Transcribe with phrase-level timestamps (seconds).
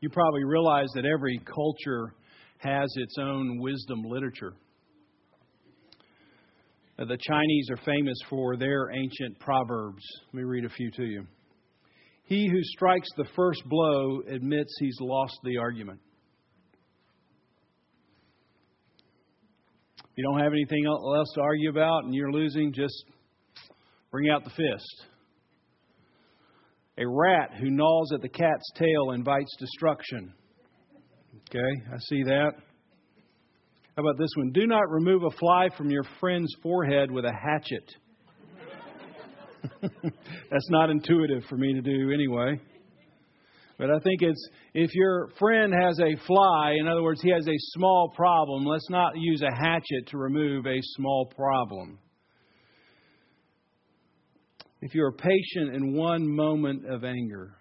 [0.00, 2.14] you probably realize that every culture
[2.58, 4.54] has its own wisdom literature.
[6.98, 10.02] Uh, the Chinese are famous for their ancient proverbs.
[10.26, 11.26] Let me read a few to you.
[12.24, 16.00] He who strikes the first blow admits he's lost the argument.
[19.98, 22.94] If you don't have anything else to argue about and you're losing, just
[24.10, 25.09] bring out the fist.
[27.00, 30.34] A rat who gnaws at the cat's tail invites destruction.
[31.48, 32.50] Okay, I see that.
[33.96, 34.50] How about this one?
[34.52, 37.90] Do not remove a fly from your friend's forehead with a hatchet.
[40.50, 42.60] That's not intuitive for me to do anyway.
[43.78, 47.46] But I think it's if your friend has a fly, in other words, he has
[47.48, 51.98] a small problem, let's not use a hatchet to remove a small problem.
[54.82, 57.54] If you are patient in one moment of anger,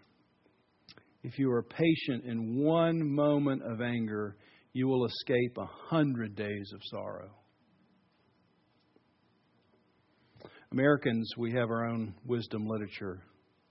[1.24, 4.38] if you are patient in one moment of anger,
[4.72, 7.30] you will escape a hundred days of sorrow.
[10.72, 13.22] Americans, we have our own wisdom literature,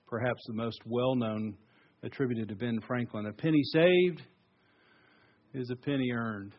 [0.05, 1.57] perhaps the most well known
[2.03, 3.25] attributed to Ben Franklin.
[3.25, 4.21] A penny saved
[5.55, 6.53] is a penny earned.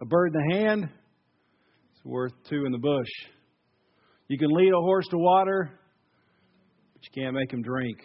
[0.00, 3.10] A bird in the hand is worth two in the bush.
[4.28, 5.70] You can lead a horse to water,
[6.94, 7.98] but you can't make him drink.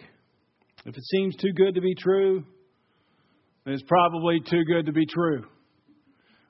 [0.86, 2.44] If it seems too good to be true,
[3.64, 5.44] then it's probably too good to be true.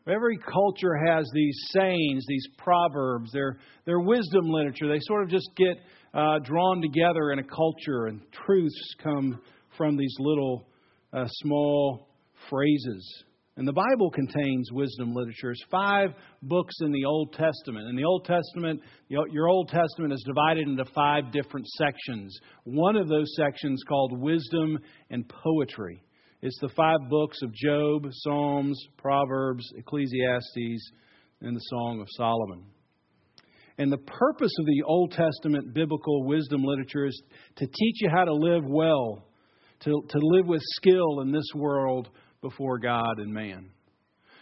[0.07, 3.57] Every culture has these sayings, these proverbs, their,
[3.87, 4.89] their wisdom literature.
[4.89, 5.77] They sort of just get
[6.13, 9.41] uh, drawn together in a culture, and truths come
[9.79, 10.67] from these little
[11.15, 12.09] uh, small
[12.51, 13.25] phrases.
[13.57, 15.51] And the Bible contains wisdom literature.
[15.51, 17.87] It's five books in the Old Testament.
[17.89, 22.39] In the Old Testament, your Old Testament is divided into five different sections.
[22.65, 24.79] One of those sections called wisdom
[25.11, 26.03] and poetry.
[26.41, 30.91] It's the five books of Job, Psalms, Proverbs, Ecclesiastes,
[31.43, 32.65] and the Song of Solomon.
[33.77, 37.23] And the purpose of the Old Testament biblical wisdom literature is
[37.57, 39.29] to teach you how to live well,
[39.81, 42.09] to, to live with skill in this world
[42.43, 43.71] before God and man.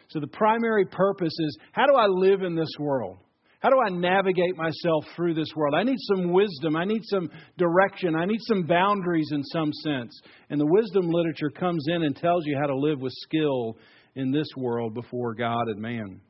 [0.09, 3.19] So the primary purpose is how do I live in this world?
[3.61, 5.75] How do I navigate myself through this world?
[5.77, 6.77] I need some wisdom.
[6.77, 7.29] I need some
[7.59, 8.17] direction.
[8.17, 10.19] I need some boundaries in some sense.
[10.49, 13.77] And the wisdom literature comes in and tells you how to live with skill
[14.17, 16.23] in this world before God and man.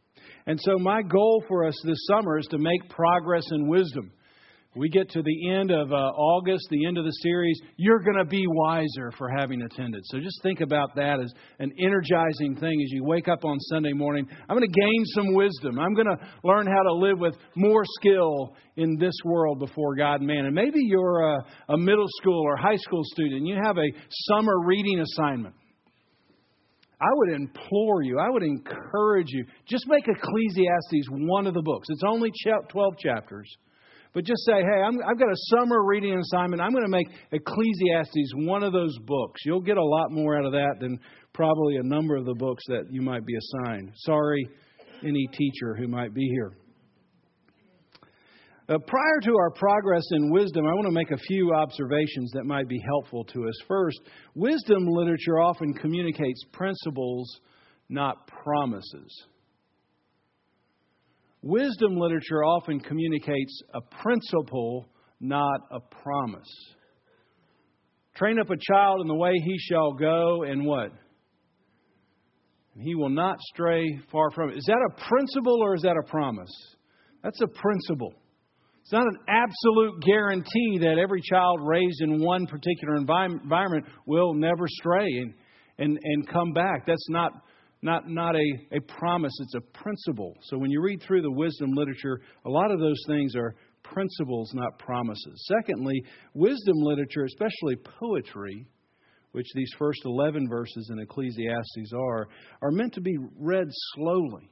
[0.46, 4.10] And so, my goal for us this summer is to make progress in wisdom
[4.76, 8.18] we get to the end of uh, August, the end of the series, you're going
[8.18, 10.00] to be wiser for having attended.
[10.04, 13.92] So just think about that as an energizing thing as you wake up on Sunday
[13.92, 14.28] morning.
[14.48, 15.80] I'm going to gain some wisdom.
[15.80, 20.16] I'm going to learn how to live with more skill in this world before God
[20.20, 20.44] and man.
[20.44, 23.88] And maybe you're a, a middle school or high school student and you have a
[24.28, 25.54] summer reading assignment.
[27.02, 31.88] I would implore you, I would encourage you, just make Ecclesiastes one of the books.
[31.90, 32.30] It's only
[32.70, 33.48] 12 chapters.
[34.12, 36.60] But just say, hey, i have got a summer reading assignment.
[36.60, 39.40] I'm going to make Ecclesiastes one of those books.
[39.44, 40.98] You'll get a lot more out of that than
[41.32, 43.92] probably a number of the books that you might be assigned.
[43.96, 44.48] Sorry,
[45.04, 46.56] any teacher who might be here.
[48.68, 52.44] Uh, prior to our progress in wisdom, I want to make a few observations that
[52.44, 53.54] might be helpful to us.
[53.66, 53.98] First,
[54.34, 57.40] wisdom literature often communicates principles,
[57.88, 59.26] not promises.
[61.42, 64.88] Wisdom literature often communicates a principle,
[65.20, 66.52] not a promise.
[68.14, 70.90] Train up a child in the way he shall go, and what?
[72.78, 74.58] He will not stray far from it.
[74.58, 76.50] Is that a principle or is that a promise?
[77.22, 78.14] That's a principle.
[78.82, 84.66] It's not an absolute guarantee that every child raised in one particular environment will never
[84.68, 85.34] stray and,
[85.78, 86.86] and, and come back.
[86.86, 87.32] That's not
[87.82, 90.36] not, not a, a promise, it's a principle.
[90.44, 94.52] So when you read through the wisdom literature, a lot of those things are principles,
[94.54, 95.48] not promises.
[95.58, 96.02] Secondly,
[96.34, 98.66] wisdom literature, especially poetry,
[99.32, 102.28] which these first 11 verses in Ecclesiastes are,
[102.62, 104.50] are meant to be read slowly,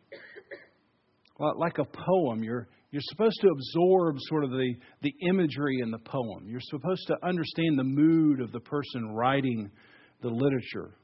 [1.56, 2.42] like a poem.
[2.42, 7.06] You're, you're supposed to absorb sort of the, the imagery in the poem, you're supposed
[7.08, 9.70] to understand the mood of the person writing
[10.22, 10.94] the literature.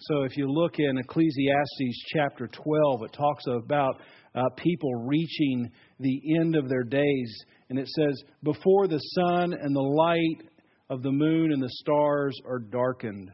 [0.00, 3.94] So if you look in Ecclesiastes chapter 12, it talks about
[4.34, 5.70] uh, people reaching
[6.00, 7.36] the end of their days.
[7.70, 8.12] And it says,
[8.42, 10.50] Before the sun and the light
[10.90, 13.30] of the moon and the stars are darkened.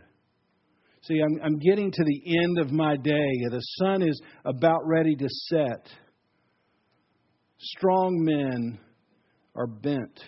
[1.03, 3.33] See, I'm, I'm getting to the end of my day.
[3.51, 5.89] The sun is about ready to set.
[7.59, 8.79] Strong men
[9.57, 10.21] are bent.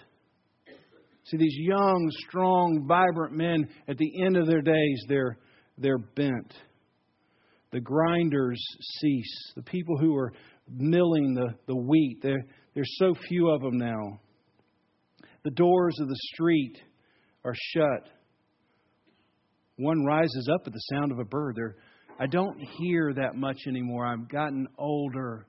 [1.27, 5.39] See, these young, strong, vibrant men, at the end of their days, they're
[5.79, 6.55] they're bent.
[7.73, 8.61] The grinders
[9.01, 9.53] cease.
[9.57, 10.33] The people who are
[10.69, 14.21] milling the, the wheat, there's so few of them now.
[15.45, 16.75] The doors of the street
[17.45, 18.09] are shut.
[19.77, 21.55] One rises up at the sound of a bird.
[21.57, 21.77] There,
[22.21, 24.07] I don't hear that much anymore.
[24.07, 25.47] I've gotten older.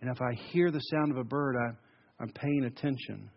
[0.00, 1.74] And if I hear the sound of a bird, I,
[2.22, 3.28] I'm paying attention.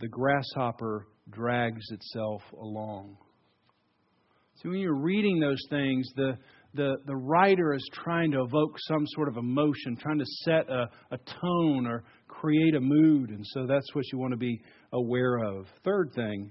[0.00, 3.16] The grasshopper drags itself along.
[4.62, 6.36] So when you're reading those things, the,
[6.74, 10.86] the, the writer is trying to evoke some sort of emotion, trying to set a,
[11.14, 13.30] a tone or create a mood.
[13.30, 14.60] And so that's what you want to be
[14.92, 15.64] aware of.
[15.82, 16.50] Third thing,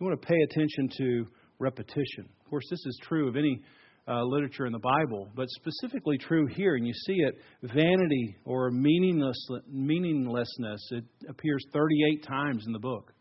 [0.00, 1.26] you want to pay attention to
[1.58, 2.26] repetition.
[2.42, 3.60] Of course, this is true of any
[4.08, 6.76] uh, literature in the Bible, but specifically true here.
[6.76, 7.34] And you see it
[7.64, 10.88] vanity or meaningless, meaninglessness.
[10.92, 13.12] It appears 38 times in the book.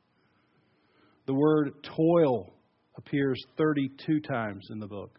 [1.27, 2.53] The word toil
[2.97, 5.17] appears 32 times in the book.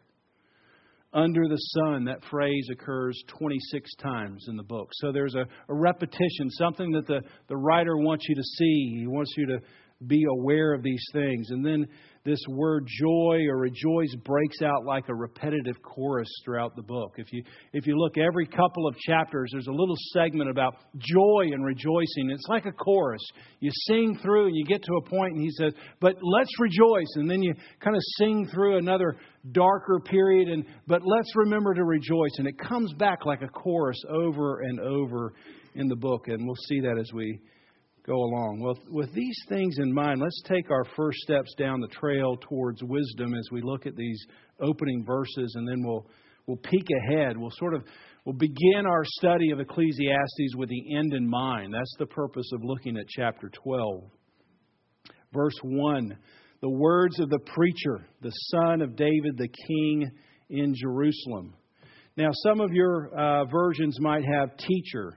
[1.15, 4.89] Under the sun, that phrase occurs 26 times in the book.
[4.95, 8.97] So there's a, a repetition, something that the, the writer wants you to see.
[9.01, 9.59] He wants you to
[10.07, 11.51] be aware of these things.
[11.51, 11.87] And then
[12.25, 17.15] this word joy or rejoice breaks out like a repetitive chorus throughout the book.
[17.17, 21.47] If you, if you look every couple of chapters, there's a little segment about joy
[21.53, 22.31] and rejoicing.
[22.31, 23.23] It's like a chorus.
[23.61, 27.09] You sing through and you get to a point and he says, but let's rejoice.
[27.17, 29.17] And then you kind of sing through another
[29.51, 32.33] darker period and, but let's remember to rejoice.
[32.39, 35.35] And it comes back like a chorus over and over
[35.75, 36.29] in the book.
[36.29, 37.41] And we'll see that as we
[38.07, 38.61] go along.
[38.61, 42.83] Well, with these things in mind, let's take our first steps down the trail towards
[42.83, 44.21] wisdom as we look at these
[44.61, 46.07] opening verses, and then we'll
[46.47, 47.37] we'll peek ahead.
[47.37, 47.85] We'll sort of
[48.25, 51.73] we'll begin our study of Ecclesiastes with the end in mind.
[51.73, 54.05] That's the purpose of looking at chapter 12.
[55.33, 56.17] Verse 1
[56.61, 60.11] The words of the preacher, the son of David, the king
[60.51, 61.55] in Jerusalem.
[62.17, 65.15] Now, some of your uh, versions might have teacher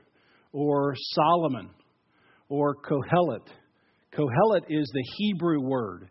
[0.53, 1.69] or Solomon
[2.49, 3.45] or Kohelet.
[4.17, 6.07] Kohelet is the Hebrew word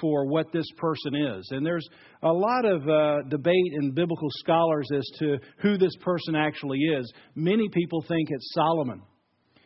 [0.00, 1.48] for what this person is.
[1.50, 1.86] And there's
[2.22, 7.10] a lot of uh, debate in biblical scholars as to who this person actually is.
[7.34, 9.02] Many people think it's Solomon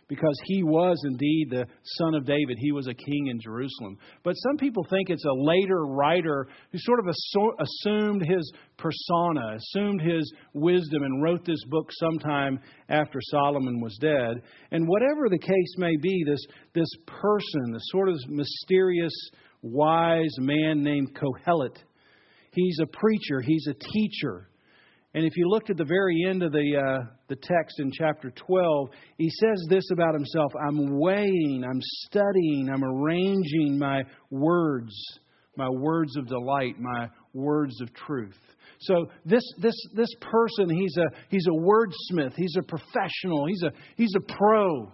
[0.09, 1.67] because he was indeed the
[1.99, 2.59] son of David.
[2.61, 3.97] He was a king in Jerusalem.
[4.25, 7.07] But some people think it's a later writer who sort of
[7.61, 12.59] assumed his persona, assumed his wisdom, and wrote this book sometime
[12.89, 14.43] after Solomon was dead.
[14.71, 16.45] And whatever the case may be, this,
[16.75, 19.13] this person, this sort of mysterious,
[19.63, 21.77] wise man named Kohelet,
[22.53, 24.49] he's a preacher, he's a teacher.
[25.15, 28.31] And if you looked at the very end of the, uh, the text in chapter
[28.35, 28.89] 12,
[29.19, 34.95] he says this about himself I'm weighing, I'm studying, I'm arranging my words,
[35.57, 38.39] my words of delight, my words of truth.
[38.81, 43.73] So this, this, this person, he's a, he's a wordsmith, he's a professional, he's a,
[43.97, 44.91] he's a pro.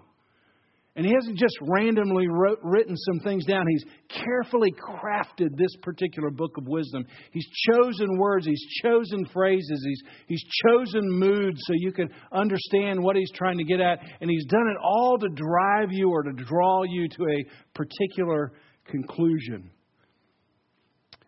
[0.99, 3.65] And he hasn't just randomly wrote, written some things down.
[3.69, 7.05] He's carefully crafted this particular book of wisdom.
[7.31, 13.15] He's chosen words, he's chosen phrases, he's, he's chosen moods so you can understand what
[13.15, 14.01] he's trying to get at.
[14.21, 17.45] And he's done it all to drive you or to draw you to a
[17.77, 18.55] particular
[18.87, 19.71] conclusion.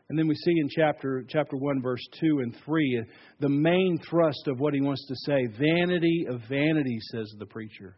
[0.09, 3.05] And then we see in chapter, chapter 1, verse 2 and 3,
[3.39, 7.95] the main thrust of what he wants to say vanity of vanity," says the preacher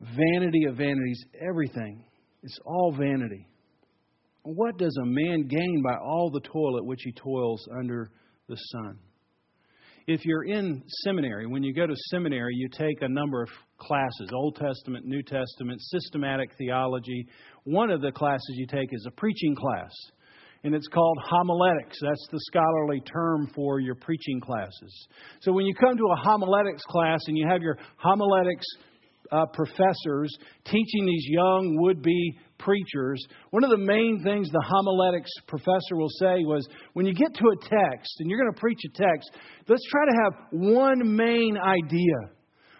[0.00, 2.04] vanity of vanities, everything.
[2.42, 3.46] It's all vanity.
[4.42, 8.10] What does a man gain by all the toil at which he toils under
[8.48, 8.98] the sun?
[10.06, 14.30] If you're in seminary, when you go to seminary, you take a number of classes
[14.34, 17.26] Old Testament, New Testament, systematic theology.
[17.64, 19.92] One of the classes you take is a preaching class,
[20.64, 21.98] and it's called homiletics.
[22.00, 25.08] That's the scholarly term for your preaching classes.
[25.42, 28.64] So when you come to a homiletics class and you have your homiletics
[29.32, 30.30] uh, professors
[30.64, 36.10] teaching these young would be preachers, one of the main things the homiletics professor will
[36.20, 39.30] say was when you get to a text and you're going to preach a text,
[39.68, 42.34] let's try to have one main idea,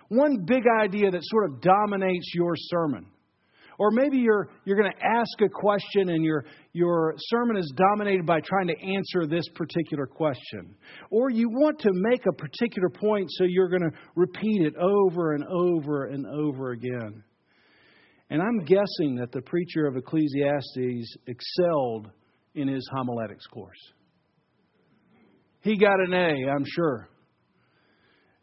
[0.09, 3.07] one big idea that sort of dominates your sermon.
[3.81, 6.45] Or maybe you're, you're going to ask a question and your,
[6.75, 10.77] your sermon is dominated by trying to answer this particular question.
[11.09, 15.33] Or you want to make a particular point, so you're going to repeat it over
[15.33, 17.25] and over and over again.
[18.29, 22.11] And I'm guessing that the preacher of Ecclesiastes excelled
[22.55, 23.81] in his homiletics course.
[25.63, 27.10] He got an A, I'm sure.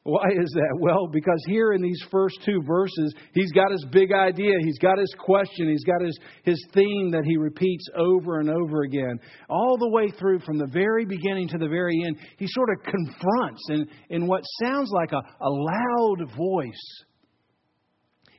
[0.07, 0.77] Why is that?
[0.79, 4.97] Well, because here in these first two verses, he's got his big idea, he's got
[4.97, 9.19] his question, he's got his, his theme that he repeats over and over again.
[9.49, 12.85] All the way through, from the very beginning to the very end, he sort of
[12.85, 17.03] confronts in, in what sounds like a, a loud voice.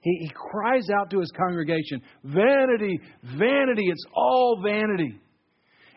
[0.03, 2.99] He, he cries out to his congregation Vanity,
[3.37, 5.21] vanity, it's all vanity.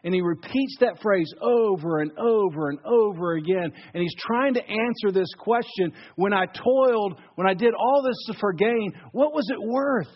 [0.03, 3.71] And he repeats that phrase over and over and over again.
[3.93, 8.35] And he's trying to answer this question when I toiled, when I did all this
[8.39, 10.07] for gain, what was it worth?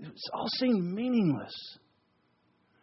[0.00, 1.54] It's all seemed meaningless.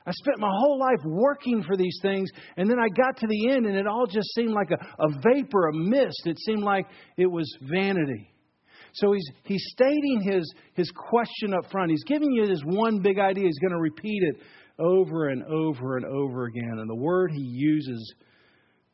[0.06, 3.50] I spent my whole life working for these things, and then I got to the
[3.50, 6.22] end, and it all just seemed like a, a vapor, a mist.
[6.26, 6.86] It seemed like
[7.18, 8.32] it was vanity.
[8.98, 11.92] So he's, he's stating his, his question up front.
[11.92, 13.46] He's giving you this one big idea.
[13.46, 14.36] He's going to repeat it
[14.80, 16.78] over and over and over again.
[16.80, 18.14] And the word he uses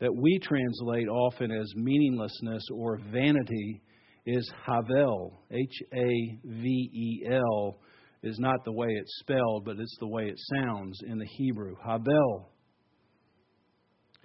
[0.01, 3.81] that we translate often as meaninglessness or vanity
[4.25, 5.41] is Havel.
[5.51, 7.77] H A V E L
[8.23, 11.75] is not the way it's spelled, but it's the way it sounds in the Hebrew.
[11.81, 12.49] Havel.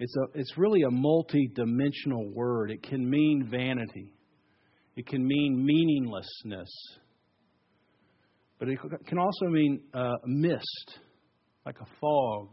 [0.01, 2.69] It's, a, it's really a multi dimensional word.
[2.71, 4.13] It can mean vanity,
[4.99, 6.69] it can mean meaninglessness,
[8.59, 8.77] but it
[9.07, 10.99] can also mean uh, mist,
[11.65, 12.49] like a fog.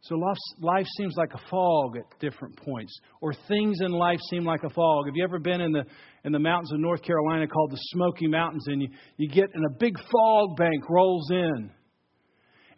[0.00, 4.44] So life, life seems like a fog at different points, or things in life seem
[4.44, 5.06] like a fog.
[5.06, 5.84] Have you ever been in the
[6.24, 9.64] in the mountains of North Carolina called the Smoky Mountains, and you, you get and
[9.66, 11.70] a big fog bank rolls in,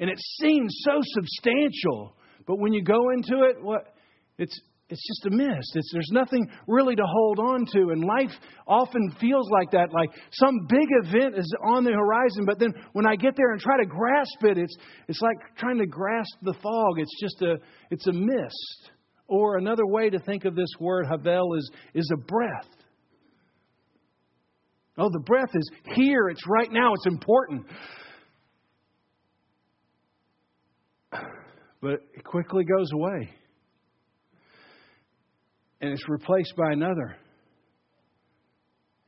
[0.01, 2.15] and it seems so substantial,
[2.47, 3.95] but when you go into it, what
[4.37, 5.73] it's it's just a mist.
[5.75, 7.91] It's, there's nothing really to hold on to.
[7.91, 8.31] And life
[8.69, 12.45] often feels like that, like some big event is on the horizon.
[12.47, 14.77] But then when I get there and try to grasp it, it's,
[15.09, 16.99] it's like trying to grasp the fog.
[16.99, 17.57] It's just a,
[17.91, 18.91] it's a mist.
[19.27, 22.69] Or another way to think of this word, havel, is, is a breath.
[24.99, 26.29] Oh, the breath is here.
[26.29, 26.93] It's right now.
[26.95, 27.67] It's important.
[31.13, 33.31] But it quickly goes away
[35.81, 37.17] and it's replaced by another.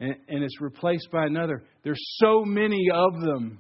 [0.01, 1.65] And, and it's replaced by another.
[1.83, 3.59] There's so many of them.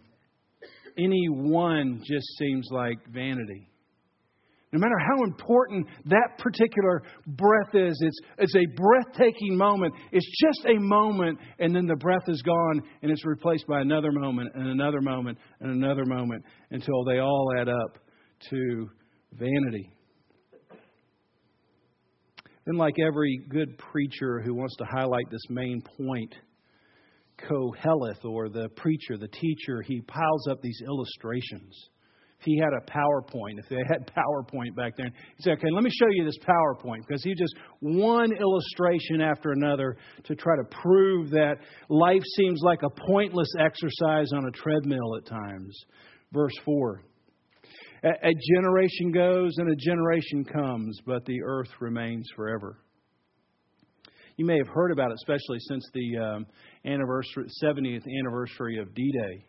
[0.96, 3.68] Any one just seems like vanity.
[4.70, 9.94] No matter how important that particular breath is, it's, it's a breathtaking moment.
[10.12, 14.12] It's just a moment, and then the breath is gone, and it's replaced by another
[14.12, 17.98] moment, and another moment, and another moment, until they all add up
[18.50, 18.90] to
[19.32, 19.90] vanity.
[22.68, 26.34] And like every good preacher who wants to highlight this main point,
[27.48, 31.74] Koheleth, or the preacher, the teacher, he piles up these illustrations.
[32.38, 35.82] If he had a PowerPoint, if they had PowerPoint back then, he said, okay, let
[35.82, 40.64] me show you this PowerPoint, because he just one illustration after another to try to
[40.82, 41.54] prove that
[41.88, 45.74] life seems like a pointless exercise on a treadmill at times.
[46.34, 47.00] Verse 4
[48.04, 52.78] a, generation goes and a generation comes, but the earth remains forever.
[54.36, 56.46] You may have heard about it, especially since the um,
[56.84, 59.44] anniversary, 70th anniversary of D Day.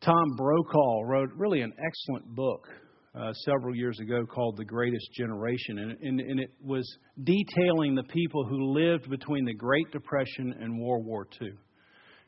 [0.00, 2.68] Tom Brokaw wrote really an excellent book
[3.16, 6.86] uh, several years ago called The Greatest Generation, and, and, and it was
[7.24, 11.50] detailing the people who lived between the Great Depression and World War II.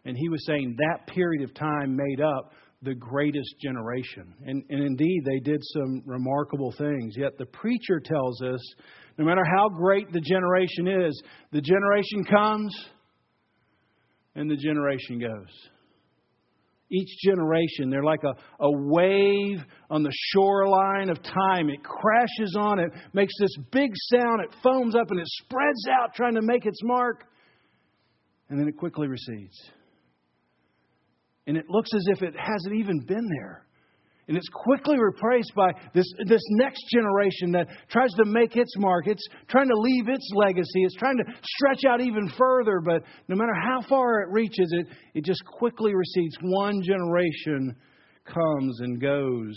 [0.04, 4.34] And he was saying that period of time made up the greatest generation.
[4.46, 7.14] And, and, indeed, they did some remarkable things.
[7.16, 8.60] Yet the preacher tells us
[9.18, 11.20] no matter how great the generation is,
[11.50, 12.72] the generation comes
[14.36, 15.48] and the generation goes.
[16.90, 18.28] Each generation, they're like a,
[18.64, 19.58] a wave
[19.90, 21.68] on the shoreline of time.
[21.68, 26.14] It crashes on, it makes this big sound, it foams up, and it spreads out,
[26.14, 27.24] trying to make its mark,
[28.48, 29.52] and then it quickly recedes
[31.48, 33.64] and it looks as if it hasn't even been there.
[34.28, 39.06] And it's quickly replaced by this, this next generation that tries to make its mark.
[39.06, 40.82] It's trying to leave its legacy.
[40.84, 44.86] It's trying to stretch out even further, but no matter how far it reaches, it,
[45.14, 46.36] it just quickly recedes.
[46.42, 47.74] One generation
[48.26, 49.56] comes and goes.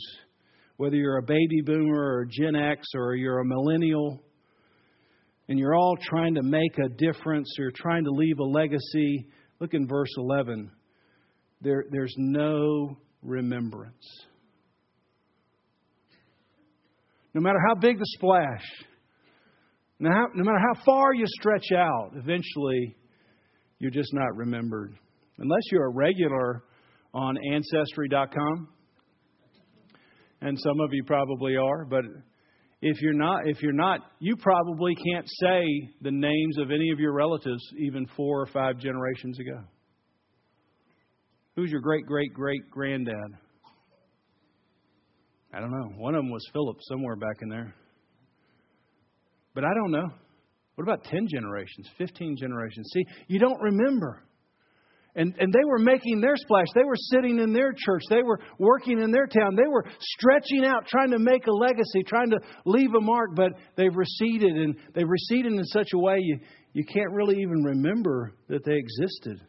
[0.78, 4.22] Whether you're a baby boomer or Gen X or you're a millennial,
[5.50, 9.28] and you're all trying to make a difference, you're trying to leave a legacy,
[9.60, 10.72] look in verse 11.
[11.62, 14.24] There, there's no remembrance.
[17.34, 18.84] No matter how big the splash,
[20.00, 22.96] no, no matter how far you stretch out, eventually
[23.78, 24.96] you're just not remembered.
[25.38, 26.64] Unless you're a regular
[27.14, 28.68] on Ancestry.com,
[30.42, 32.04] and some of you probably are, but
[32.82, 35.64] if you're not, if you're not, you probably can't say
[36.02, 39.62] the names of any of your relatives even four or five generations ago.
[41.56, 43.32] Who's your great great great granddad?
[45.54, 45.98] I don't know.
[45.98, 47.76] One of them was Philip somewhere back in there.
[49.54, 50.08] But I don't know.
[50.76, 52.90] What about 10 generations, 15 generations?
[52.94, 54.24] See, you don't remember.
[55.14, 56.68] And, and they were making their splash.
[56.74, 58.04] They were sitting in their church.
[58.10, 59.58] They were working in their town.
[59.58, 63.52] They were stretching out, trying to make a legacy, trying to leave a mark, but
[63.76, 64.56] they've receded.
[64.56, 66.40] And they've receded in such a way you,
[66.72, 69.42] you can't really even remember that they existed.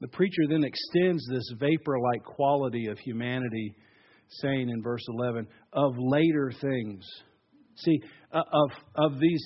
[0.00, 3.74] The preacher then extends this vapor like quality of humanity,
[4.28, 7.04] saying in verse 11, of later things.
[7.76, 8.00] See,
[8.32, 9.42] uh, of, of these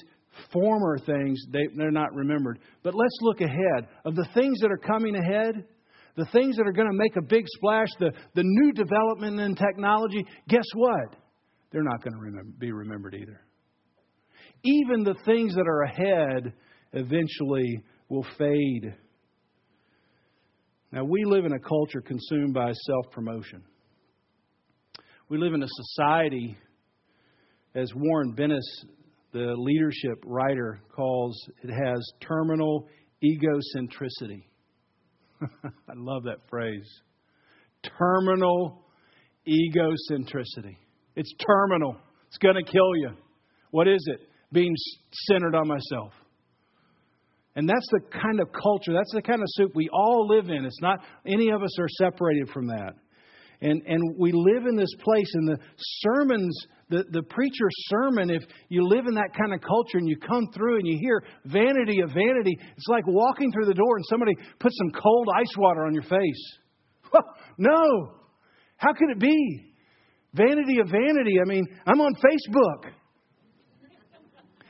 [0.53, 2.59] former things, they, they're not remembered.
[2.83, 3.89] But let's look ahead.
[4.05, 5.65] Of the things that are coming ahead,
[6.17, 9.55] the things that are going to make a big splash, the, the new development in
[9.55, 11.15] technology, guess what?
[11.71, 13.41] They're not going to remember, be remembered either.
[14.65, 16.53] Even the things that are ahead
[16.93, 18.95] eventually will fade
[20.93, 23.63] now, we live in a culture consumed by self promotion.
[25.29, 26.57] We live in a society,
[27.77, 28.59] as Warren Bennis,
[29.33, 32.89] the leadership writer, calls it has terminal
[33.23, 34.43] egocentricity.
[35.63, 36.87] I love that phrase.
[37.97, 38.83] Terminal
[39.47, 40.77] egocentricity.
[41.15, 41.97] It's terminal.
[42.27, 43.11] It's going to kill you.
[43.71, 44.27] What is it?
[44.53, 44.75] Being
[45.29, 46.13] centered on myself.
[47.61, 50.65] And that's the kind of culture, that's the kind of soup we all live in.
[50.65, 52.95] It's not any of us are separated from that.
[53.61, 58.41] And, and we live in this place, and the sermons, the, the preacher's sermon, if
[58.71, 62.01] you live in that kind of culture and you come through and you hear vanity
[62.01, 65.85] of vanity, it's like walking through the door and somebody puts some cold ice water
[65.85, 66.45] on your face.
[67.59, 68.15] no!
[68.79, 69.75] How could it be?
[70.33, 71.37] Vanity of vanity.
[71.39, 72.91] I mean, I'm on Facebook.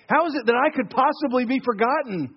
[0.09, 2.35] How is it that I could possibly be forgotten?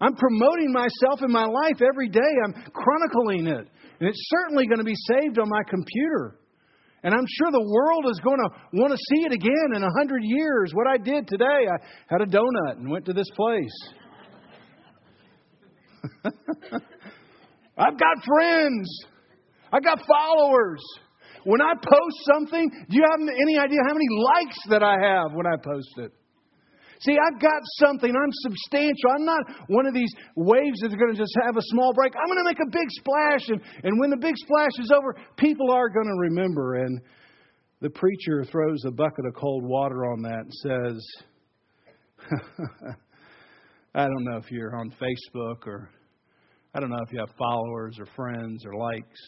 [0.00, 2.20] I'm promoting myself in my life every day.
[2.44, 3.66] I'm chronicling it.
[4.00, 6.38] And it's certainly going to be saved on my computer.
[7.02, 8.48] And I'm sure the world is going to
[8.80, 10.72] want to see it again in a hundred years.
[10.74, 11.74] What I did today, I
[12.06, 13.92] had a donut and went to this place.
[17.76, 19.00] I've got friends.
[19.72, 20.82] I have got followers.
[21.44, 25.32] When I post something, do you have any idea how many likes that I have
[25.32, 26.12] when I post it?
[27.00, 28.10] See, I've got something.
[28.10, 29.10] I'm substantial.
[29.16, 32.14] I'm not one of these waves that's going to just have a small break.
[32.16, 33.48] I'm going to make a big splash.
[33.48, 36.74] And, and when the big splash is over, people are going to remember.
[36.76, 37.00] And
[37.80, 40.52] the preacher throws a bucket of cold water on that and
[40.98, 42.24] says,
[43.94, 45.90] I don't know if you're on Facebook or
[46.74, 49.20] I don't know if you have followers or friends or likes,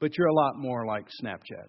[0.00, 1.68] but you're a lot more like Snapchat.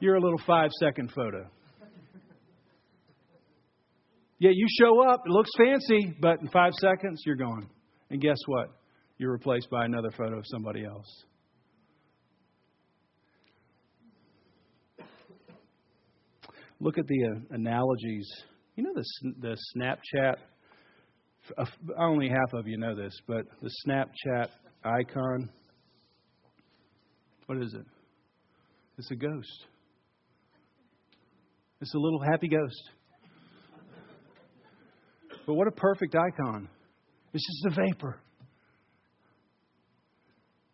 [0.00, 1.46] You're a little five second photo.
[4.38, 7.68] Yeah, you show up, it looks fancy, but in five seconds, you're gone.
[8.10, 8.68] And guess what?
[9.16, 11.06] You're replaced by another photo of somebody else.
[16.78, 18.28] Look at the uh, analogies.
[18.74, 20.34] You know the, the Snapchat?
[21.56, 21.64] Uh,
[21.98, 24.48] only half of you know this, but the Snapchat
[24.84, 25.48] icon.
[27.46, 27.86] What is it?
[28.98, 29.66] It's a ghost.
[31.80, 32.82] It's a little happy ghost.
[35.46, 36.68] But what a perfect icon.
[37.34, 38.18] It's just a vapor.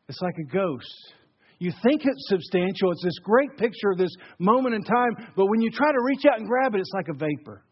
[0.09, 1.13] It's like a ghost.
[1.59, 5.61] You think it's substantial, it's this great picture of this moment in time, but when
[5.61, 7.63] you try to reach out and grab it, it's like a vapor.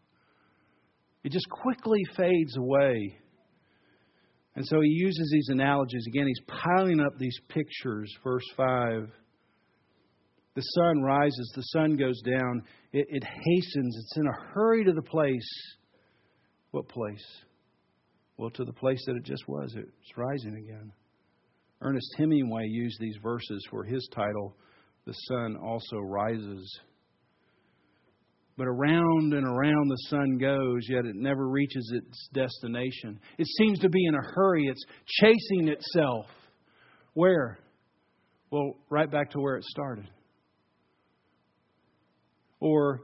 [1.23, 3.17] It just quickly fades away.
[4.55, 6.03] And so he uses these analogies.
[6.07, 8.11] Again, he's piling up these pictures.
[8.23, 9.09] Verse 5
[10.55, 12.61] the sun rises, the sun goes down.
[12.91, 15.49] It, it hastens, it's in a hurry to the place.
[16.71, 17.23] What place?
[18.37, 19.73] Well, to the place that it just was.
[19.77, 20.91] It's rising again.
[21.81, 24.55] Ernest Hemingway used these verses for his title,
[25.05, 26.79] The Sun Also Rises.
[28.57, 33.19] But around and around the sun goes, yet it never reaches its destination.
[33.37, 36.25] It seems to be in a hurry, it's chasing itself.
[37.13, 37.57] Where?
[38.51, 40.07] Well, right back to where it started.
[42.61, 43.01] Or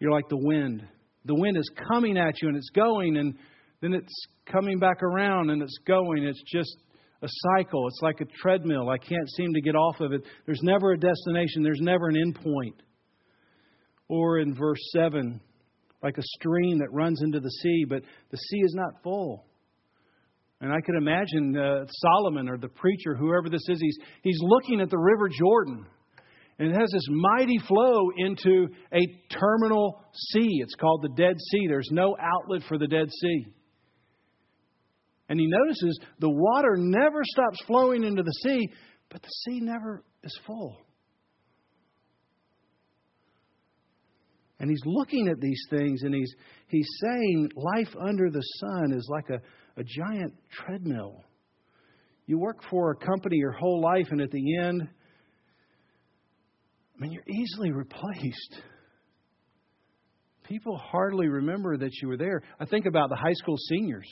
[0.00, 0.82] you're like the wind.
[1.26, 3.34] The wind is coming at you and it's going, and
[3.80, 6.24] then it's coming back around and it's going.
[6.24, 6.74] It's just
[7.22, 7.28] a
[7.58, 7.86] cycle.
[7.88, 8.88] It's like a treadmill.
[8.88, 10.22] I can't seem to get off of it.
[10.46, 12.82] There's never a destination, there's never an end point.
[14.08, 15.40] Or in verse 7,
[16.02, 19.44] like a stream that runs into the sea, but the sea is not full.
[20.60, 24.80] And I could imagine uh, Solomon or the preacher, whoever this is, he's, he's looking
[24.80, 25.84] at the River Jordan
[26.58, 30.60] and it has this mighty flow into a terminal sea.
[30.62, 31.66] It's called the Dead Sea.
[31.68, 33.46] There's no outlet for the Dead Sea.
[35.28, 38.70] And he notices the water never stops flowing into the sea,
[39.10, 40.78] but the sea never is full.
[44.58, 46.32] And he's looking at these things and he's,
[46.68, 49.40] he's saying life under the sun is like a,
[49.78, 51.22] a giant treadmill.
[52.24, 54.88] You work for a company your whole life, and at the end,
[56.98, 58.60] I mean, you're easily replaced.
[60.44, 62.42] People hardly remember that you were there.
[62.58, 64.08] I think about the high school seniors.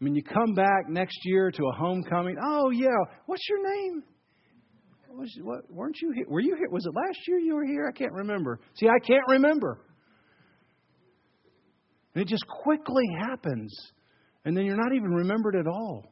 [0.00, 2.36] I mean, you come back next year to a homecoming.
[2.44, 2.88] Oh yeah,
[3.26, 4.02] what's your name?
[5.16, 6.24] Was, what, weren't you here?
[6.28, 6.68] Were you here?
[6.72, 7.88] Was it last year you were here?
[7.88, 8.58] I can't remember.
[8.74, 9.78] See, I can't remember.
[12.14, 13.72] And it just quickly happens,
[14.44, 16.04] and then you're not even remembered at all.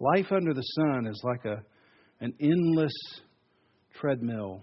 [0.00, 1.62] Life under the sun is like a
[2.20, 2.92] an endless
[3.94, 4.62] treadmill.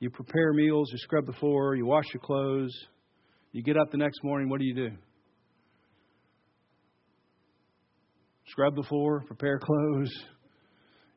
[0.00, 2.70] You prepare meals, you scrub the floor, you wash your clothes,
[3.52, 4.90] you get up the next morning, what do you do?
[8.48, 10.10] Scrub the floor, prepare clothes,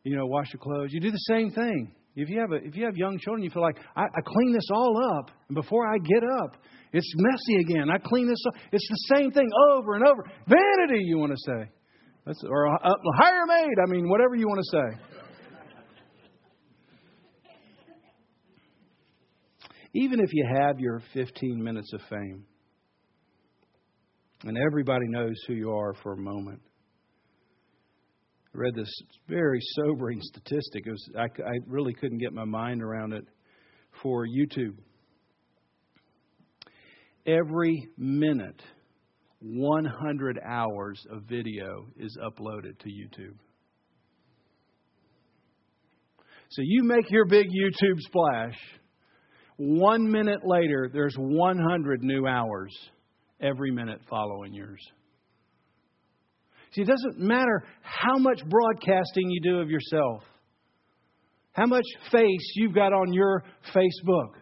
[0.03, 0.89] you know, wash your clothes.
[0.91, 1.93] You do the same thing.
[2.15, 4.51] If you have a, if you have young children, you feel like I, I clean
[4.53, 6.57] this all up, and before I get up,
[6.91, 7.89] it's messy again.
[7.89, 8.55] I clean this up.
[8.73, 10.23] It's the same thing over and over.
[10.45, 11.69] Vanity, you want to say.
[12.25, 12.77] That's, or uh,
[13.19, 13.77] hire a maid.
[13.87, 15.03] I mean, whatever you want to say.
[19.93, 22.45] Even if you have your 15 minutes of fame
[24.43, 26.61] and everybody knows who you are for a moment.
[28.55, 28.91] I read this
[29.27, 30.85] very sobering statistic.
[30.85, 33.23] Was, I, I really couldn't get my mind around it
[34.01, 34.77] for YouTube.
[37.25, 38.61] Every minute
[39.41, 43.35] 100 hours of video is uploaded to YouTube.
[46.49, 48.55] So you make your big YouTube splash.
[49.57, 52.69] One minute later, there's 100 new hours
[53.41, 54.85] every minute following yours.
[56.73, 60.23] See, it doesn't matter how much broadcasting you do of yourself,
[61.53, 64.33] how much face you've got on your Facebook.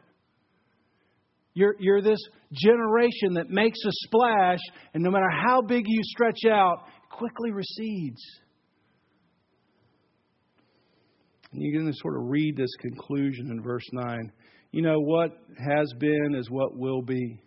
[1.60, 2.22] You're, you're this
[2.54, 4.60] generation that makes a splash,
[4.94, 8.24] and no matter how big you stretch out, quickly recedes.
[11.52, 14.32] And you can sort of read this conclusion in verse 9.
[14.72, 15.32] You know, what
[15.68, 17.42] has been is what will be.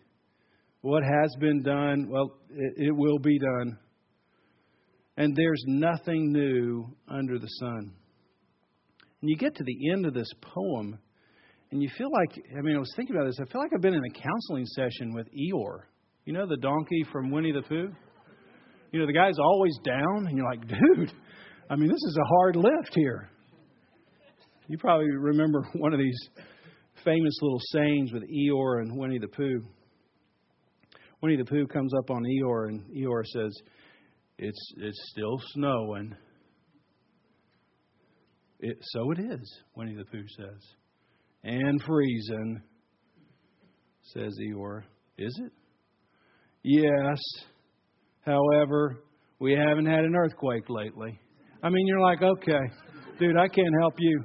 [0.83, 3.79] What has been done, well, it, it will be done.
[5.17, 7.95] And there's nothing new under the sun.
[9.23, 10.99] And you get to the end of this poem,
[11.73, 13.37] and you feel like, I mean, I was thinking about this.
[13.41, 15.81] I feel like I've been in a counseling session with Eeyore.
[16.27, 17.91] You know, the donkey from Winnie the Pooh?
[18.93, 21.11] You know, the guy's always down, and you're like, dude,
[21.71, 23.31] I mean, this is a hard lift here.
[24.69, 26.19] You probably remember one of these
[27.05, 29.63] famous little sayings with Eeyore and Winnie the Pooh.
[31.23, 33.57] Winnie the Pooh comes up on Eeyore, and Eeyore says,
[34.37, 36.15] It's, it's still snowing.
[38.61, 40.61] It, so it is, Winnie the Pooh says
[41.45, 42.63] and freezing,
[44.03, 44.83] says Eeyore.
[45.19, 45.53] Is it?
[46.63, 47.19] Yes.
[48.25, 48.99] However,
[49.41, 51.19] we haven't had an earthquake lately.
[51.63, 52.61] I mean, you're like, okay,
[53.19, 54.23] dude, I can't help you.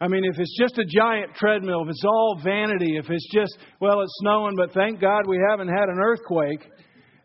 [0.00, 3.56] I mean, if it's just a giant treadmill, if it's all vanity, if it's just,
[3.80, 6.64] well, it's snowing, but thank God we haven't had an earthquake,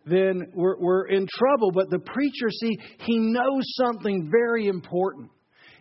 [0.06, 1.72] then we're, we're in trouble.
[1.72, 5.32] But the preacher, see, he knows something very important.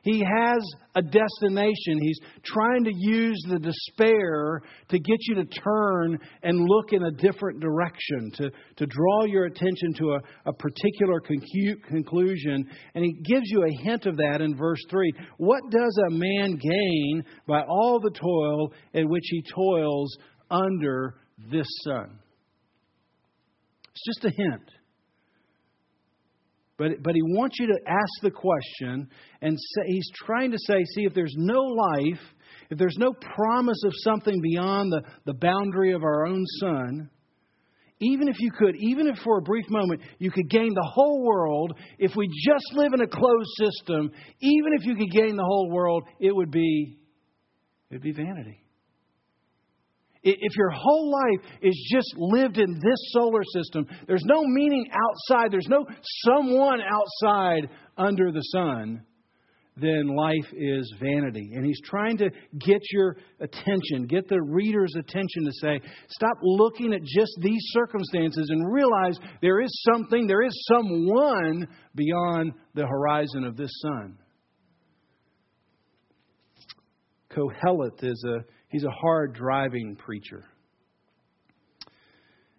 [0.04, 0.62] He has
[0.94, 1.98] a destination.
[2.02, 7.10] He's trying to use the despair to get you to turn and look in a
[7.10, 12.68] different direction, to, to draw your attention to a, a particular concu- conclusion.
[12.94, 15.10] And he gives you a hint of that in verse 3.
[15.38, 20.14] What does a man gain by all the toil at which he toils
[20.50, 21.14] under
[21.50, 22.18] this sun?
[23.92, 24.70] It's just a hint.
[26.76, 29.08] But, but he wants you to ask the question,
[29.42, 32.20] and say, he's trying to say, see, if there's no life,
[32.70, 37.10] if there's no promise of something beyond the, the boundary of our own sun,
[38.00, 41.22] even if you could, even if for a brief moment you could gain the whole
[41.22, 44.10] world, if we just live in a closed system,
[44.40, 46.98] even if you could gain the whole world, it would be,
[47.90, 48.63] it would be vanity.
[50.24, 55.52] If your whole life is just lived in this solar system, there's no meaning outside,
[55.52, 55.84] there's no
[56.24, 59.02] someone outside under the sun,
[59.76, 61.50] then life is vanity.
[61.54, 66.94] And he's trying to get your attention, get the reader's attention to say, stop looking
[66.94, 73.44] at just these circumstances and realize there is something, there is someone beyond the horizon
[73.44, 74.16] of this sun.
[77.30, 80.42] Kohelet is a He's a hard driving preacher.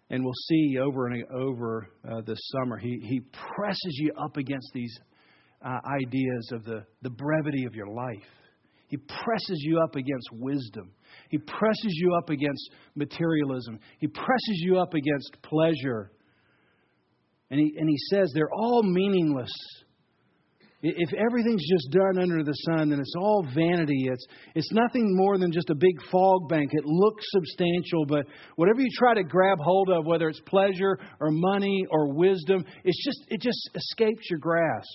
[0.08, 3.20] And we'll see over and over uh, this summer, he, he
[3.54, 4.98] presses you up against these
[5.62, 8.24] uh, ideas of the, the brevity of your life.
[8.88, 10.90] He presses you up against wisdom.
[11.28, 13.78] He presses you up against materialism.
[13.98, 16.12] He presses you up against pleasure.
[17.50, 19.52] And he, and he says they're all meaningless
[20.88, 24.04] if everything's just done under the sun, then it's all vanity.
[24.06, 26.70] It's, it's nothing more than just a big fog bank.
[26.72, 31.30] It looks substantial, but whatever you try to grab hold of, whether it's pleasure or
[31.32, 34.88] money or wisdom, it's just, it just escapes your grasp.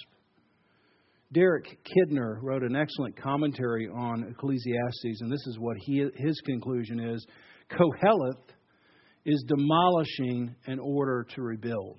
[1.33, 6.99] Derek Kidner wrote an excellent commentary on Ecclesiastes, and this is what he, his conclusion
[7.01, 7.25] is
[7.69, 8.45] Koheleth
[9.25, 11.97] is demolishing in order to rebuild.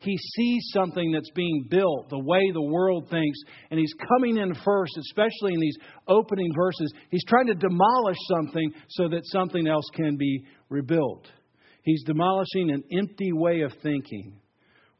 [0.00, 3.38] He sees something that's being built, the way the world thinks,
[3.70, 6.92] and he's coming in first, especially in these opening verses.
[7.10, 11.26] He's trying to demolish something so that something else can be rebuilt.
[11.82, 14.38] He's demolishing an empty way of thinking.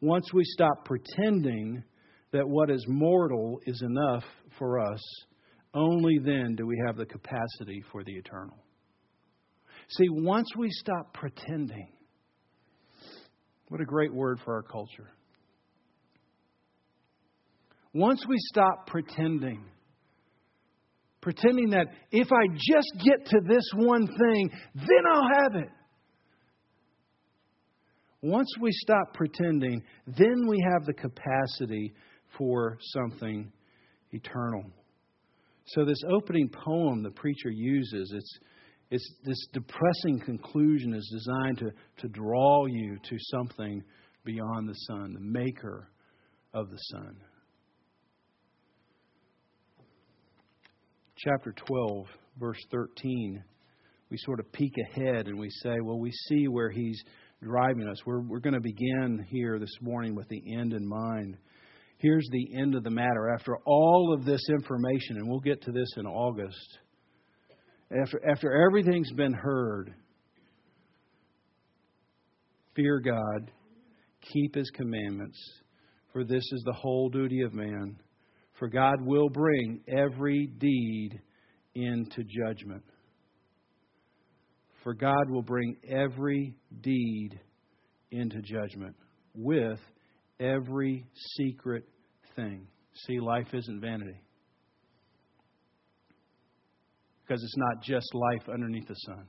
[0.00, 1.82] Once we stop pretending
[2.32, 4.24] that what is mortal is enough
[4.58, 5.00] for us,
[5.74, 8.56] only then do we have the capacity for the eternal.
[9.90, 11.86] See, once we stop pretending,
[13.68, 15.08] what a great word for our culture.
[17.94, 19.64] Once we stop pretending,
[21.20, 25.68] pretending that if I just get to this one thing, then I'll have it.
[28.22, 31.92] Once we stop pretending, then we have the capacity
[32.36, 33.50] for something
[34.12, 34.64] eternal.
[35.68, 38.38] So, this opening poem the preacher uses, it's
[38.90, 41.70] it's, this depressing conclusion is designed to,
[42.02, 43.82] to draw you to something
[44.24, 45.90] beyond the sun, the maker
[46.54, 47.16] of the sun.
[51.18, 52.06] Chapter 12,
[52.38, 53.42] verse 13,
[54.10, 57.02] we sort of peek ahead and we say, well, we see where he's
[57.42, 57.98] driving us.
[58.06, 61.36] We're, we're going to begin here this morning with the end in mind.
[61.98, 63.30] Here's the end of the matter.
[63.34, 66.78] After all of this information, and we'll get to this in August
[67.90, 69.94] after, after everything's been heard,
[72.76, 73.50] fear God,
[74.32, 75.38] keep his commandments,
[76.12, 77.96] for this is the whole duty of man.
[78.58, 81.10] For God will bring every deed
[81.74, 82.84] into judgment.
[84.82, 87.30] For God will bring every deed
[88.10, 88.96] into judgment
[89.34, 89.78] with
[90.40, 91.84] every secret
[92.36, 92.66] thing.
[93.06, 94.20] See, life isn't vanity
[97.28, 99.24] because it's not just life underneath the sun.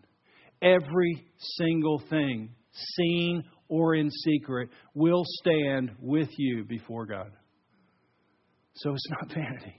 [0.61, 1.25] Every
[1.57, 2.53] single thing,
[2.97, 7.31] seen or in secret, will stand with you before God.
[8.75, 9.75] So it's not vanity.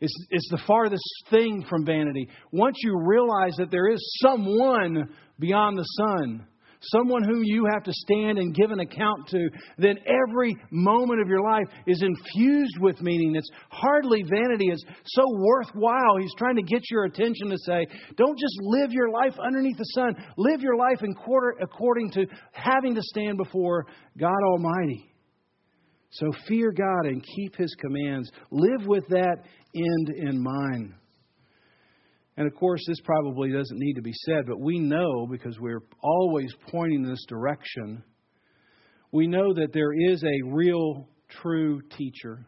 [0.00, 2.28] It's, it's the farthest thing from vanity.
[2.52, 6.46] Once you realize that there is someone beyond the sun,
[6.80, 11.28] someone whom you have to stand and give an account to, then every moment of
[11.28, 13.34] your life is infused with meaning.
[13.34, 14.68] It's hardly vanity.
[14.70, 16.16] It's so worthwhile.
[16.20, 17.86] He's trying to get your attention to say,
[18.16, 20.14] don't just live your life underneath the sun.
[20.36, 23.86] Live your life in quarter, according to having to stand before
[24.18, 25.04] God Almighty.
[26.10, 28.30] So fear God and keep His commands.
[28.50, 29.38] Live with that
[29.76, 30.94] end in mind.
[32.38, 35.82] And of course, this probably doesn't need to be said, but we know because we're
[36.04, 38.00] always pointing in this direction,
[39.10, 41.08] we know that there is a real,
[41.42, 42.46] true teacher,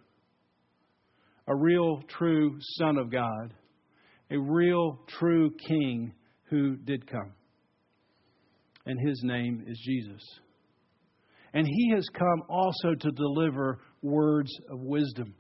[1.49, 3.53] a real, true Son of God,
[4.31, 7.33] a real, true King who did come.
[8.87, 10.23] And his name is Jesus.
[11.53, 15.35] And he has come also to deliver words of wisdom.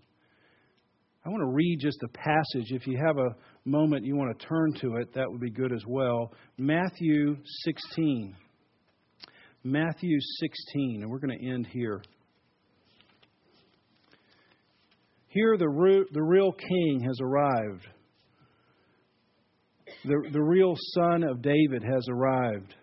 [1.24, 2.72] I want to read just a passage.
[2.72, 5.72] If you have a moment you want to turn to it, that would be good
[5.72, 6.32] as well.
[6.58, 8.34] Matthew 16.
[9.62, 12.02] Matthew 16, and we're going to end here.
[15.28, 17.86] Here, the, re- the real king has arrived.
[20.04, 22.74] The, the real son of David has arrived.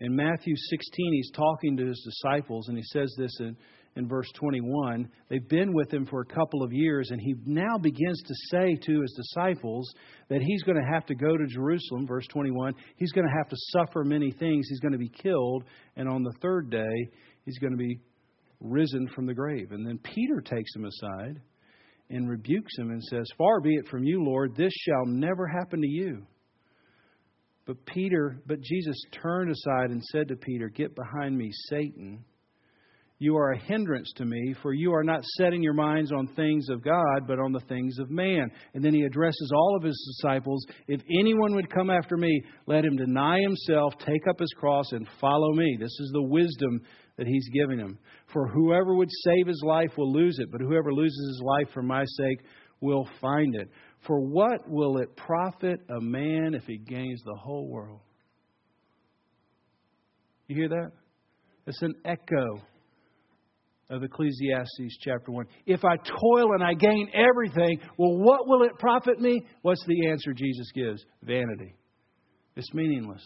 [0.00, 3.56] In Matthew 16, he's talking to his disciples, and he says this in
[3.96, 5.08] in verse 21.
[5.28, 8.76] They've been with him for a couple of years, and he now begins to say
[8.86, 9.92] to his disciples
[10.28, 12.74] that he's going to have to go to Jerusalem, verse 21.
[12.96, 14.66] He's going to have to suffer many things.
[14.68, 15.64] He's going to be killed,
[15.96, 17.08] and on the third day,
[17.44, 18.00] he's going to be
[18.60, 19.72] risen from the grave.
[19.72, 21.40] And then Peter takes him aside
[22.10, 25.80] and rebukes him and says, Far be it from you, Lord, this shall never happen
[25.80, 26.26] to you.
[27.66, 32.24] But Peter, but Jesus turned aside and said to Peter, Get behind me, Satan.
[33.20, 36.68] You are a hindrance to me, for you are not setting your minds on things
[36.68, 38.48] of God, but on the things of man.
[38.74, 42.84] And then he addresses all of his disciples If anyone would come after me, let
[42.84, 45.76] him deny himself, take up his cross, and follow me.
[45.80, 46.80] This is the wisdom
[47.16, 47.98] that he's giving them.
[48.32, 51.82] For whoever would save his life will lose it, but whoever loses his life for
[51.82, 52.38] my sake
[52.80, 53.68] will find it.
[54.06, 57.98] For what will it profit a man if he gains the whole world?
[60.46, 60.90] You hear that?
[61.66, 62.46] It's an echo
[63.90, 65.46] of Ecclesiastes chapter 1.
[65.66, 69.40] If I toil and I gain everything, well, what will it profit me?
[69.62, 71.02] What's the answer Jesus gives?
[71.22, 71.74] Vanity.
[72.56, 73.22] It's meaningless.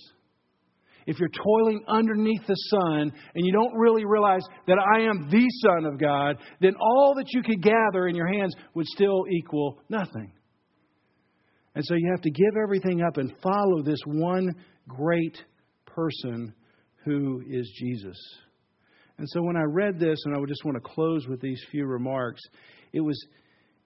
[1.06, 5.44] If you're toiling underneath the sun and you don't really realize that I am the
[5.64, 9.80] Son of God, then all that you could gather in your hands would still equal
[9.88, 10.32] nothing.
[11.74, 14.54] And so you have to give everything up and follow this one
[14.86, 15.42] great
[15.86, 16.54] person
[17.04, 18.16] who is Jesus.
[19.22, 21.64] And so when I read this, and I would just want to close with these
[21.70, 22.40] few remarks,
[22.92, 23.16] it was,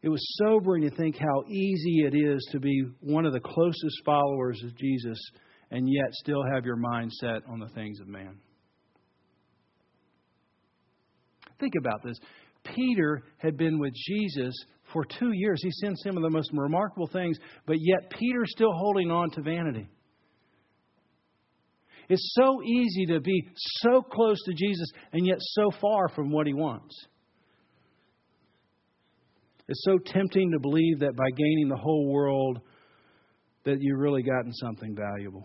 [0.01, 4.01] it was sobering to think how easy it is to be one of the closest
[4.07, 5.18] followers of Jesus
[5.70, 8.38] and yet still have your mind set on the things of man.
[11.61, 12.16] Think about this.
[12.75, 14.55] Peter had been with Jesus
[14.90, 15.61] for two years.
[15.62, 19.87] He some of the most remarkable things, but yet Peter's still holding on to vanity.
[22.09, 23.42] It's so easy to be
[23.81, 26.95] so close to Jesus and yet so far from what he wants.
[29.69, 32.61] It's so tempting to believe that by gaining the whole world
[33.64, 35.45] that you've really gotten something valuable.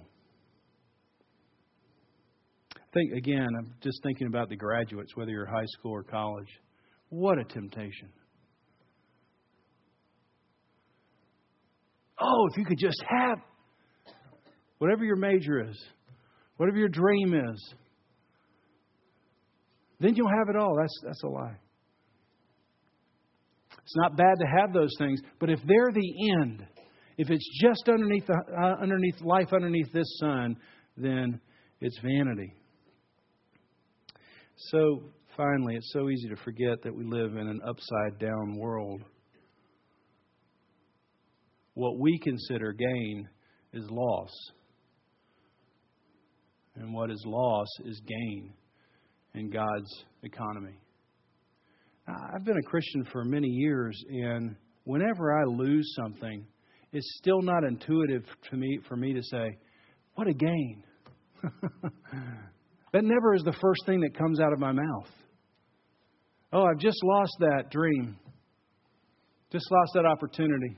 [2.77, 6.49] I think again, I'm just thinking about the graduates, whether you're high school or college.
[7.09, 8.09] What a temptation.
[12.19, 13.39] Oh, if you could just have
[14.77, 15.83] whatever your major is,
[16.61, 17.73] whatever your dream is,
[19.99, 20.77] then you'll have it all.
[20.79, 21.57] That's, that's a lie.
[23.81, 26.63] It's not bad to have those things, but if they're the end,
[27.17, 30.55] if it's just underneath, the, uh, underneath life underneath this sun,
[30.97, 31.41] then
[31.79, 32.53] it's vanity.
[34.69, 35.01] So
[35.35, 39.01] finally, it's so easy to forget that we live in an upside down world.
[41.73, 43.27] What we consider gain
[43.73, 44.29] is loss
[46.81, 48.53] and what is loss is gain
[49.35, 49.91] in God's
[50.23, 50.77] economy.
[52.07, 56.45] Now, I've been a Christian for many years, and whenever I lose something,
[56.91, 59.57] it's still not intuitive to me for me to say,
[60.15, 60.83] "What a gain!"
[62.93, 65.09] that never is the first thing that comes out of my mouth.
[66.51, 68.17] Oh, I've just lost that dream.
[69.51, 70.77] Just lost that opportunity.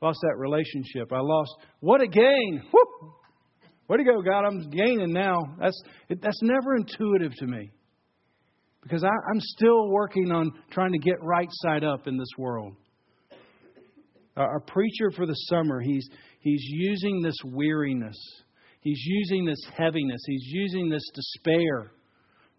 [0.00, 1.12] Lost that relationship.
[1.12, 1.50] I lost.
[1.80, 2.62] What a gain!
[2.72, 3.12] Whoop!
[3.88, 4.44] Way to go, God!
[4.44, 5.36] I'm gaining now.
[5.60, 7.70] That's it, that's never intuitive to me
[8.82, 12.74] because I, I'm still working on trying to get right side up in this world.
[14.36, 16.06] Our preacher for the summer, he's
[16.40, 18.16] he's using this weariness,
[18.80, 21.92] he's using this heaviness, he's using this despair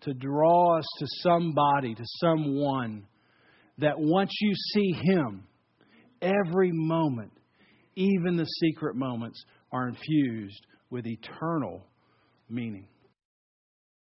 [0.02, 3.06] to draw us to somebody, to someone
[3.80, 5.46] that once you see Him,
[6.22, 7.32] every moment,
[7.96, 11.86] even the secret moments, are infused with eternal
[12.50, 12.88] meaning.